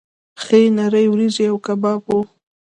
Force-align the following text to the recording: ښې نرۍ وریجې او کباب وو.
ښې 0.43 0.61
نرۍ 0.75 1.05
وریجې 1.09 1.45
او 1.51 1.57
کباب 1.65 2.01
وو. 2.07 2.19